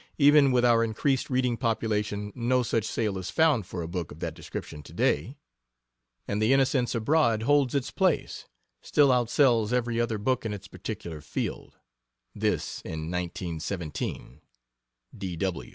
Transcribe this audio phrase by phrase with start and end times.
[0.17, 4.19] Even with our increased reading population no such sale is found for a book of
[4.19, 5.37] that description to day.
[6.27, 8.47] And the Innocents Abroad holds its place
[8.81, 11.77] still outsells every other book in its particular field.
[12.33, 14.41] [This in 1917.
[15.15, 15.69] D.W.